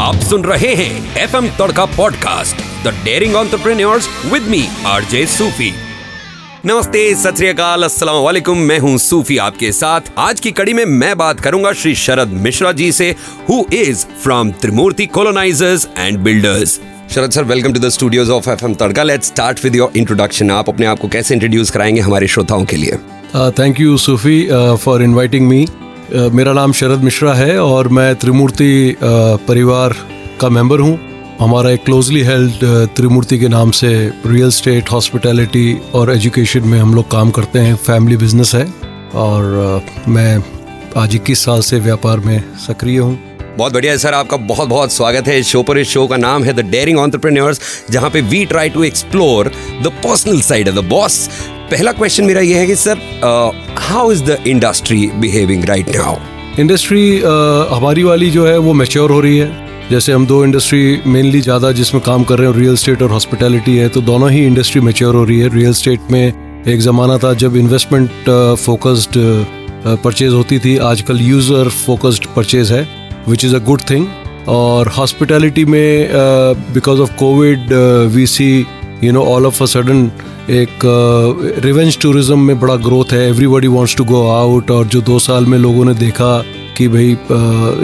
[0.00, 5.72] आप सुन रहे हैं F M Tadka podcast the daring entrepreneurs with me RJ Sufi
[6.66, 11.40] नमस्ते सत अस्सलाम वालेकुम मैं हूँ सूफी आपके साथ। आज की कड़ी में मैं बात
[11.40, 13.14] करूँगा श्री शरद मिश्रा जी से
[13.48, 16.80] who is from Trimurti colonisers and builders
[17.10, 19.02] Sharad sir welcome to the studios of F M Tadka.
[19.02, 22.76] Let's start with your introduction आप अपने आप को कैसे इंट्रोड्यूस कराएँगे हमारे श्रोताओं के
[22.76, 22.96] लिए?
[23.50, 24.48] Thank you Sufi
[24.84, 25.66] for inviting me
[26.12, 29.94] मेरा नाम शरद मिश्रा है और मैं त्रिमूर्ति परिवार
[30.40, 30.98] का मेंबर हूँ।
[31.40, 32.64] हमारा एक क्लोजली हेल्ड
[32.96, 33.92] त्रिमूर्ति के नाम से
[34.26, 38.64] रियल स्टेट हॉस्पिटैलिटी और एजुकेशन में हम लोग काम करते हैं। फैमिली बिज़नेस है
[39.14, 40.42] और मैं
[40.96, 43.18] आज इक्कीस साल से व्यापार में सक्रिय हूँ।
[43.56, 46.16] बहुत बढ़िया है सर, आपका बहुत बहुत स्वागत है इस शो पर। इस शो का
[46.16, 50.76] नाम है द डेयरिंग ऑन्टरप्रेन्योर्स जहाँ पे we try to explore the personal side of
[50.76, 51.28] the boss
[51.70, 52.98] पहला क्वेश्चन मेरा ये है कि sir
[53.78, 56.16] how is the industry behaving right now
[56.60, 57.04] industry
[57.70, 61.70] हमारी वाली जो है, वो मेच्योर हो रही है। जैसे हम दो इंडस्ट्री मेनली ज़्यादा
[61.72, 65.14] जिसमें काम कर रहे हैं रियल स्टेट और हॉस्पिटैलिटी है तो दोनों ही इंडस्ट्री मेच्योर
[65.14, 68.10] हो रही है। रियल स्टेट में एक ज़माना था जब इन्वेस्टमेंट
[68.58, 69.18] फोकस्ड
[70.04, 72.86] परचेज होती थी। आजकल यूज़र फोकस्ड परचेज है
[73.28, 74.06] which is a good thing
[74.50, 76.08] और हॉस्पिटैलिटी में
[76.74, 77.72] because of Covid
[78.14, 78.48] we see
[79.04, 80.10] you know all of a sudden
[80.50, 85.18] एक रिवेंज टूरिज़्म में बड़ा ग्रोथ है। Everybody wants to go out और जो दो
[85.18, 86.44] साल में लोगों ने देखा
[86.76, 87.10] कि भाई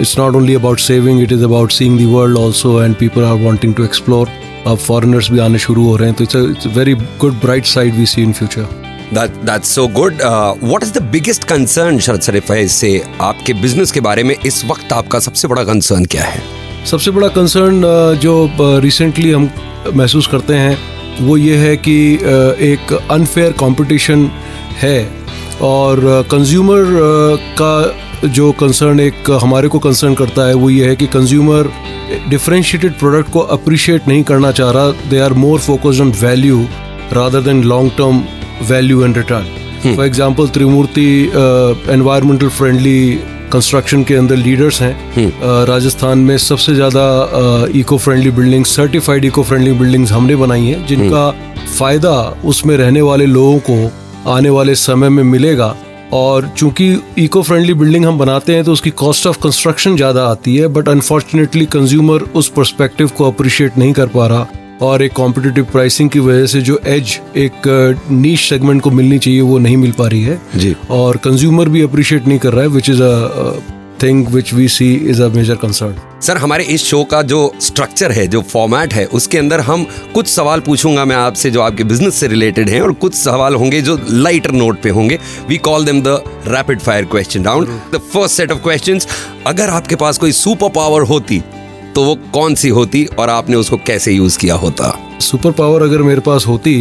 [0.01, 3.37] it's not only about saving it is about seeing the world also and people are
[3.37, 4.29] wanting to explore
[4.67, 7.95] अब फॉरेनर्स भी आने शुरू हो रहे हैं तो it's a very good bright side
[7.95, 10.19] we see in future That that's so good.
[10.21, 14.23] Uh, what is the biggest concern, Sharad sir if I say आपके business के बारे
[14.23, 14.35] में?
[14.45, 16.43] इस वक्त आपका सबसे बड़ा कंसर्न क्या है?
[16.85, 17.81] सबसे बड़ा कंसर्न
[18.21, 19.49] जो रिसेंटली हम
[19.95, 21.97] महसूस करते हैं वो ये है कि
[22.65, 24.29] एक अनफेयर कंपटीशन
[24.81, 24.99] है
[25.63, 25.99] और
[26.31, 26.85] कंज्यूमर
[27.61, 31.71] का जो कंसर्न एक हमारे को कंसर्न करता है वो ये है कि कंज्यूमर
[32.29, 36.65] डिफ्रेंशिएटेड प्रोडक्ट को अप्रिशिएट नहीं करना चाह रहा they are more focused on value
[37.13, 38.23] rather than long term
[38.69, 41.09] value and return for example Trimurti
[41.93, 42.99] environmental friendly
[43.49, 47.03] construction के अंदर लीडर्स हैं हम्म। राजस्थान में सबसे ज़्यादा
[47.75, 52.15] eco friendly building certified eco friendly buildings हमने बनाई हैं जिनका हम्म। फ़ायदा
[52.45, 55.75] उसमें रहने वाले लोगों को आने वाले समय में मिलेगा
[56.13, 60.55] और चूँकि इको फ्रेंडली बिल्डिंग हम बनाते हैं तो उसकी कॉस्ट ऑफ़ कंस्ट्रक्शन ज़्यादा आती
[60.57, 64.47] है बट अनफॉर्चुनेटली कंज्यूमर उस परस्पेक्टिव को अप्रिशिएट नहीं कर पा रहा
[64.81, 67.51] और एक कॉम्पिटिटिव प्राइसिंग की वजह से जो एज एक
[68.11, 71.69] नीच uh, सेगमेंट को मिलनी चाहिए वो नहीं मिल पा रही है। जी। और कंज्यूमर
[71.69, 73.59] भी अप्रिशिएट नहीं कर रहा है which is a
[74.03, 78.11] thing which we see is a major concern sir हमारे इस शो का जो स्ट्रक्चर
[78.11, 82.15] है जो फॉर्मेट है उसके अंदर हम कुछ सवाल पूछूँगा मैं आपसे जो आपके बिज़नेस
[82.15, 86.01] से रिलेटेड हैं और कुछ सवाल होंगे जो लाइटर नोट पे होंगे। We call them
[86.01, 89.07] the rapid fire question round the first set of questions
[89.47, 91.41] अगर आपके पास कोई सुपर पावर होती
[91.99, 96.01] तो वो कौन सी होती और आपने उसको कैसे यूज़ किया होता सुपर पावर अगर
[96.01, 96.73] मेरे पास होती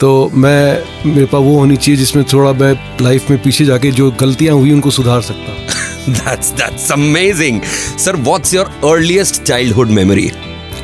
[0.00, 4.10] तो मैं मेरे पास वो होनी चाहिए जिसमें थोड़ा मैं लाइफ में पीछे जाके जो
[4.20, 7.62] गलतियाँ हुई उनको सुधार सकता that's that's amazing
[8.06, 10.26] sir what's your earliest childhood memory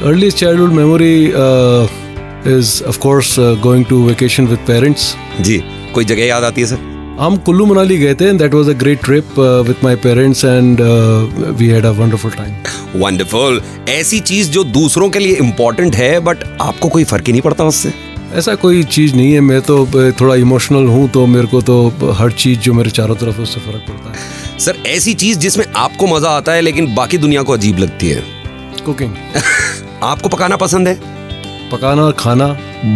[0.03, 5.11] earliest childhood memory uh, is of course uh, going to vacation with parents
[5.51, 5.61] जी
[5.95, 6.90] कोई जगह याद आती है सर
[7.21, 10.81] हम कुल्लू मनाली गए थे that was a great trip with my parents and
[11.59, 16.45] we had a wonderful time wonderful ऐसी चीज़ जो दूसरों के लिए इम्पोर्टेंट है बट
[16.61, 17.93] आपको कोई फ़र्क ही नहीं पड़ता उससे?
[18.35, 21.91] ऐसा कोई चीज़ नहीं है मैं तो uh, थोड़ा इमोशनल हूँ तो मेरे को तो
[22.13, 25.65] हर चीज़ जो मेरे चारों तरफ़ है उससे फ़र्क पड़ता है। सर ऐसी चीज़ जिसमें
[25.77, 28.23] आपको मज़ा आता है लेकिन बाकी दुनिया को अजीब लगती है।
[28.85, 29.15] कुकिंग
[30.03, 31.20] आपको पकाना पसंद है?
[31.71, 32.47] पकाना और खाना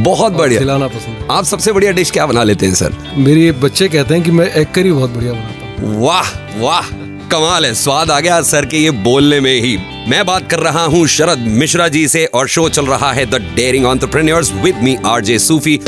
[0.04, 2.96] बहुत बढ़िया। खिलाना पसंद है। आप सबसे बढ़िया डिश क्या बना लेते हैं सर?
[3.16, 6.30] मेरे बच्चे कहते हैं कि मैं एग करी बहुत बढ़िया बनाता हूँ। वाह
[6.60, 6.88] वाह
[7.30, 9.76] कमाल है। स्वाद आ गया सर के ये बोलने में ही।
[10.08, 13.42] मैं बात कर रहा हूँ शरद मिश्रा जी से और शो चल रहा है the
[13.56, 15.80] daring entrepreneurs with me RJ Sufi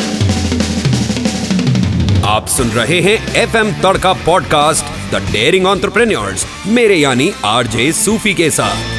[2.27, 8.35] आप सुन रहे हैं F M Tadka podcast the daring entrepreneurs मेरे यानी आरजे सूफी
[8.35, 8.96] के साथ।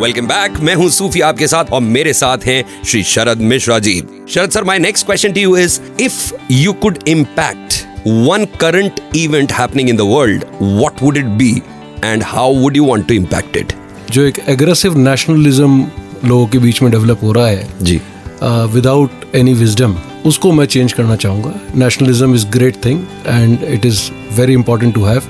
[0.00, 3.92] वेलकम बैक मैं हूँ सूफी आपके साथ और मेरे साथ हैं Shri Sharad Mishra ji.
[4.28, 7.74] Sharad sir my next question to you is if you could impact
[8.06, 11.50] one current event happening in the world what would it be
[12.04, 13.72] and how would you want to impact it
[14.10, 15.86] जो एक aggressive nationalism
[16.24, 18.00] लोगों के बीच में develop हो रहा है जी।
[18.74, 24.00] Without any wisdom उसको मैं चेंज करना चाहूँगा। Nationalism is great thing and it is
[24.32, 25.22] very important to have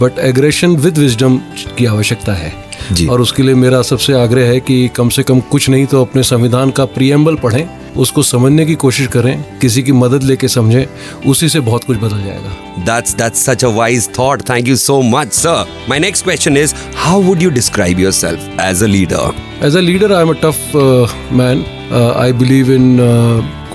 [0.00, 1.38] but aggression with wisdom
[1.78, 2.52] की आवश्यकता है।
[2.92, 6.00] जी। और उसके लिए मेरा सबसे आग्रह है कि कम से कम कुछ नहीं तो
[6.00, 10.86] अपने संविधान का प्रियम्बल पढ़ें उसको समझने की कोशिश करें किसी की मदद लेके समझें
[11.26, 12.84] उसी से बहुत कुछ बदल जाएगा।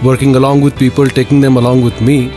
[0.04, 2.32] Working along with people, taking them along with me.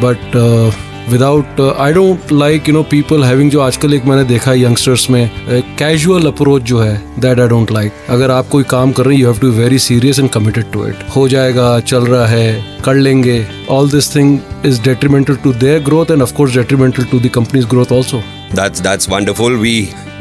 [0.00, 0.70] But uh,
[1.10, 4.60] without, uh, I don't like you know people having जो आजकल एक मैंने देखा है
[4.60, 5.30] यंगस्टर्स में
[5.78, 9.22] कैजुअल अप्रोच जो है दैट आई डोंट लाइक अगर आप कोई काम कर रहे हैं
[9.22, 12.94] you have to very serious and committed to it हो जाएगा चल रहा है कर
[12.94, 17.30] लेंगे all this thing is detrimental to their growth and of course detrimental to the
[17.34, 19.56] company's growth also That's that's wonderful.
[19.58, 19.72] We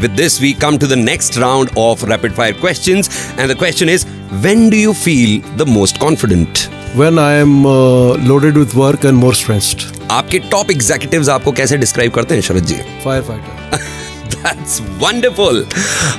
[0.01, 3.89] with this we come to the next round of rapid fire questions and the question
[3.89, 4.05] is
[4.43, 6.67] when do you feel the most confident?
[6.95, 9.85] When I am uh, loaded with work and more stressed.
[10.11, 12.75] आपके top executives आपको कैसे describe करते हैं शरद जी
[13.05, 13.55] Firefighter.
[14.35, 15.61] That's wonderful.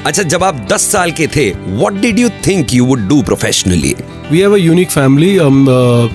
[0.07, 1.51] अच्छा जब आप 10 साल के थे
[1.81, 3.95] what did you think you would do professionally?
[4.31, 5.67] We have a unique family हम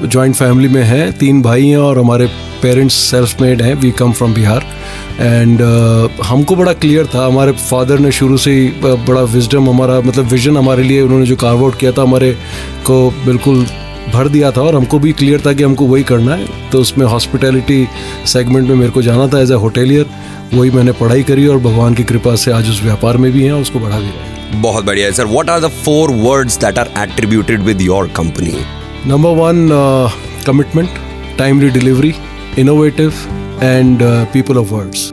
[0.05, 2.25] जॉइंट फैमिली में हैं तीन भाई हैं और हमारे
[2.61, 4.65] पेरेंट्स सेल्फ मेड हैं we come from Bihar
[5.19, 5.61] and
[6.25, 10.25] हमको बड़ा क्लियर था हमारे फादर ने शुरू से ही uh, बड़ा विजडम हमारा मतलब
[10.25, 12.31] विजन हमारे लिए उन्होंने जो कार्व आउट किया था हमारे
[12.85, 13.65] को बिल्कुल
[14.11, 17.05] भर दिया था और हमको भी क्लियर था कि हमको वही करना है। तो उसमें
[17.05, 17.87] हॉस्पिटैलिटी
[18.25, 20.05] सेगमेंट में मेरे को जाना था एज ए होटेलियर
[20.53, 23.53] वही मैंने पढ़ाई करी और भगवान की कृपा से आज उस व्यापार में भी हैं
[23.53, 26.77] उसको बढ़ा भी रहे हैं। बहुत बढ़िया है। Sir what are the four words that
[26.77, 28.55] are attributed with your company
[29.07, 30.11] uh,
[30.45, 30.89] commitment,
[31.37, 32.13] timely delivery,
[32.55, 33.13] innovative,
[33.61, 35.11] and uh, people of words.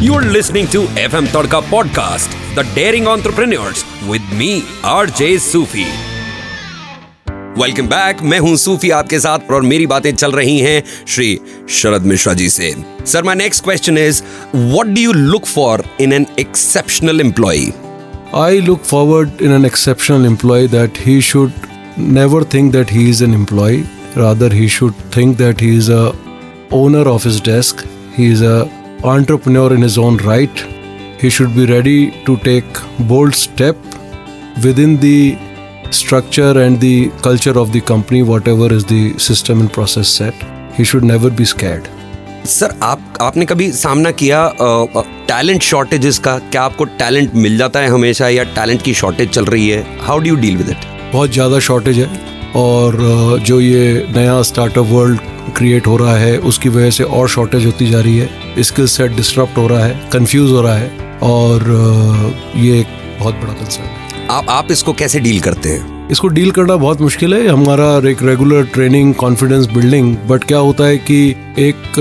[0.00, 6.05] You are listening to FM Tadka podcast, The Daring Entrepreneurs, with me, RJ Sufi.
[7.58, 11.38] Welcome back मैं हूँ सूफी आपके साथ और मेरी बातें चल रही हैं श्री
[11.70, 12.74] शरद मिश्रा जी से।
[13.06, 14.22] Sir my next question is
[14.54, 17.64] what do you look for in an exceptional employee
[18.34, 21.52] I look forward in an exceptional employee that he should
[21.98, 23.76] never think that he is an employee
[24.16, 26.12] rather he should think that he is a
[26.72, 27.84] owner of his desk
[28.18, 28.64] he is a
[29.04, 30.62] entrepreneur in his own right.
[31.20, 33.76] He should be ready to take bold step
[34.64, 35.38] within the
[35.90, 40.34] structure and the culture of the company, whatever is the system and process set.
[40.74, 41.88] He should never be scared.
[42.46, 44.40] Sir आप आपने कभी सामना किया
[45.28, 49.44] talent shortages का क्या आपको talent मिल जाता है हमेशा या टैलेंट की शॉर्टेज चल
[49.44, 52.08] रही है how do you deal with it बहुत ज़्यादा शॉर्टेज है
[52.56, 52.96] और
[53.46, 55.20] जो ये नया स्टार्टअप वर्ल्ड
[55.56, 59.16] क्रिएट हो रहा है उसकी वजह से और शॉर्टेज होती जा रही है स्किल सेट
[59.16, 61.70] डिस्टर्ब हो रहा है कंफ्यूज हो रहा है और
[62.56, 66.08] ये एक बहुत बड़ा कंसर्न है आप आप इसको कैसे डील करते हैं?
[66.10, 70.84] इसको डील करना बहुत मुश्किल है। हमारा एक regular training confidence building but क्या होता
[70.84, 71.18] है कि
[71.58, 72.00] एक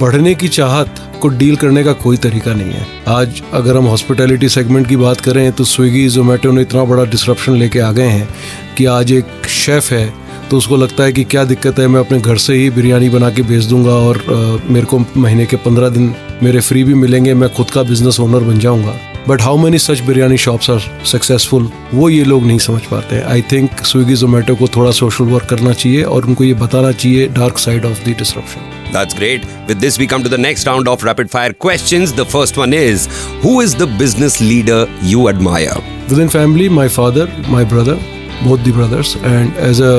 [0.00, 4.48] बढ़ने की चाहत को डील करने का कोई तरीका नहीं है। आज अगर हम हॉस्पिटैलिटी
[4.48, 8.28] सेगमेंट की बात करें तो स्विगी जोमेटो ने इतना बड़ा डिसरप्शन लेके आ गए हैं
[8.76, 10.12] कि आज एक शेफ़ है
[10.50, 13.30] तो उसको लगता है कि क्या दिक्कत है मैं अपने घर से ही बिरयानी बना
[13.30, 17.34] के भेज दूँगा और अ, मेरे को महीने के पंद्रह दिन मेरे फ्री भी मिलेंगे
[17.34, 20.80] मैं खुद का बिज़नेस ओनर बन जाऊँगा। But how many such biryani shops are
[21.12, 25.24] successful वो ये लोग नहीं समझ पाते हैं आई थिंक स्विगी जोमेटो को थोड़ा सोशल
[25.34, 29.44] वर्क करना चाहिए और उनको ये बताना चाहिए dark side of the disruption That's great.
[29.68, 32.12] With this, we come to the next round of rapid fire questions.
[32.12, 33.06] The first one is
[33.42, 35.78] Who is the business leader you admire?
[36.12, 37.98] In family my father my brother
[38.42, 39.92] both the brothers and as a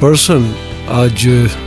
[0.00, 0.46] person
[0.92, 1.24] आज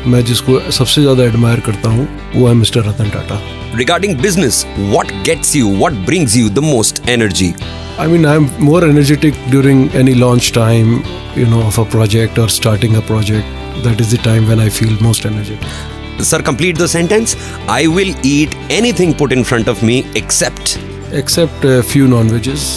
[0.07, 3.39] मैं जिसको सबसे ज़्यादा admire करता हूँ वो है mister Ratan Tata
[3.77, 7.53] regarding business what gets you what brings you the most energy
[7.99, 10.93] I mean I am more energetic during any launch time
[11.37, 14.69] you know of a project और starting a project that is the time when I
[14.71, 17.35] feel most energetic sir complete the sentence
[17.69, 18.55] I will eat
[18.99, 20.77] anything put in front of me except
[21.15, 22.69] except few non vegs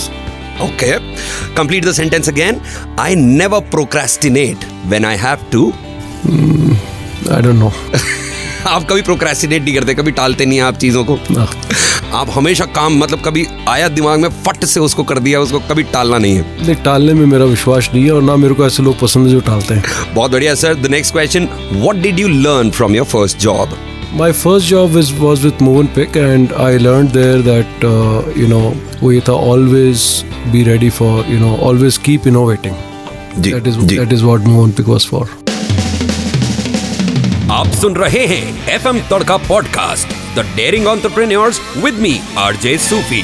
[0.62, 0.93] okay
[1.57, 2.61] complete the sentence again
[2.99, 5.73] I never procrastinate when I have to
[6.27, 7.73] I don't know.
[8.67, 11.47] आप कभी procrastinate नहीं करते कभी टालते नहीं आप चीज़ों को No.
[12.15, 15.83] आप हमेशा काम मतलब कभी आया दिमाग में फट से उसको कर दिया उसको कभी
[15.93, 18.83] टालना नहीं है नहीं टालने में मेरा विश्वास नहीं है और ना मेरे को ऐसे
[18.83, 22.29] लोग पसंद है जो टालते हैं बहुत बढ़िया sir the next question what did you
[22.29, 23.79] learn from your first job
[24.12, 28.73] My first job was, was with Movenpick and I learned there that, uh, you know,
[29.09, 30.07] we था always
[30.55, 32.75] be ready for, you know, always keep innovating.
[33.39, 35.23] जी That is, that is what Movenpick was for.
[37.50, 43.23] आप सुन रहे हैं F M Tadka podcast the daring entrepreneurs with me RJ Sufi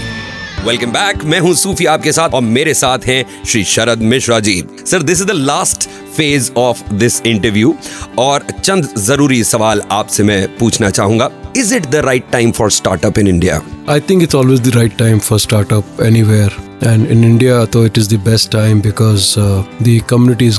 [0.65, 4.57] welcome back मैं हूँ सूफी आपके साथ और मेरे साथ हैं Shri Sharad Mishra ji
[4.87, 7.75] sir this is the last phase of this interview
[8.19, 13.19] और चंद ज़रूरी सवाल आपसे मैं पूछना चाहूँगा is it the right time for startup
[13.19, 16.51] in India I think it's always the right time for startup anywhere.
[16.83, 19.95] And in India, though, it is the best time because uh, the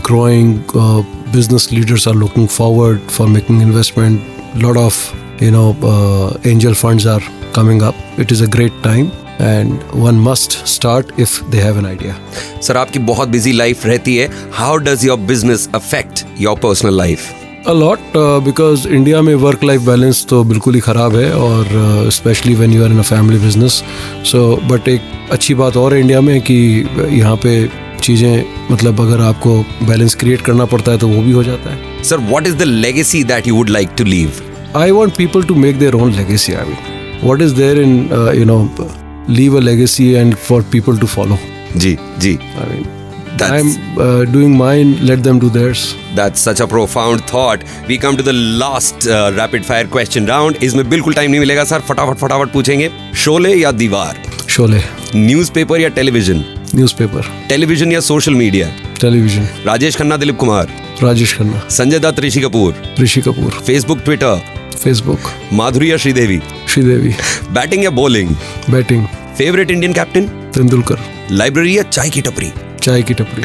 [0.02, 0.56] growing.
[0.76, 4.22] Uh, business leaders are looking forward for making investment.
[4.56, 4.98] A lot of
[5.40, 7.22] you know uh, angel funds are
[7.54, 7.96] coming up.
[8.18, 12.16] It is a great time, and one must start if they have an idea.
[12.62, 17.34] Sir आपकी बहुत busy life रहती है how does your business affect your personal life
[17.68, 18.00] a lot
[18.44, 22.84] because India में work life balance तो बिल्कुल ही ख़राब है और specially when you
[22.84, 23.84] are in a family business
[24.32, 26.56] so but एक अच्छी बात और है इंडिया में कि
[27.12, 27.58] यहाँ पे
[28.02, 32.04] चीज़ें मतलब अगर आपको बैलेंस क्रिएट करना पड़ता है तो वो भी हो जाता है।
[32.04, 34.42] Sir what is the legacy that you would like to leave
[34.76, 37.98] I want people to make their own legacy I mean what is there in
[38.36, 38.90] you know
[39.30, 41.38] leave a legacy and for people to follow
[41.76, 42.86] जी जी। I mean
[43.40, 45.82] That's- I'm uh, doing mine, let them do theirs.
[46.20, 47.66] That's such a profound thought.
[47.90, 50.64] We come to the last uh, rapid fire question round.
[50.64, 54.22] इसमें बिल्कुल time नहीं मिलेगा sir फटाफट फटाफट पूछेंगे। शोले या Deewar?
[54.50, 54.82] Sholay,
[55.16, 56.44] newspaper या टेलीविज़न
[56.76, 60.68] newspaper, टेलीविज़न या social media television, Rajesh Khanna Dilip Kumar?
[61.04, 61.68] Rajesh Khanna.
[61.70, 62.96] Sanjay Dutt Rishi Kapoor?
[63.00, 64.42] Rishi Kapoor, Facebook Twitter
[64.84, 65.20] Facebook,
[65.54, 66.40] Madhuri या श्रीदेवी?
[66.40, 67.14] Sridevi,
[67.52, 68.36] बैटिंग या bowling
[68.70, 69.08] batting
[69.38, 70.96] favourite Indian captain Tendulkar.
[71.32, 72.52] Library या चाय की टपरी?
[72.84, 73.44] चाय की टपरी.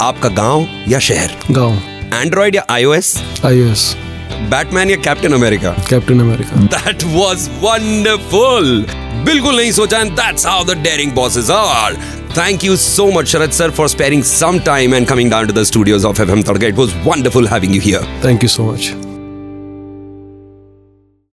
[0.00, 1.30] आपका गाँव या शहर?
[1.50, 1.78] गाँव.
[2.14, 3.96] एंड्रॉइड या आईओएस आईएएस
[4.32, 8.86] बैटमैन या Captain America Captain America that was wonderful
[9.24, 12.19] बिल्कुल नहीं सोचा and that's how the daring bosses are.
[12.32, 15.66] Thank you so much, Sharad sir, for sparing some time and coming down to the
[15.66, 16.68] studios of FM Tadka.
[16.68, 18.02] It was wonderful having you here.
[18.20, 19.09] Thank you so much.